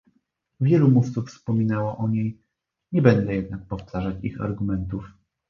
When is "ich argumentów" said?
4.23-5.05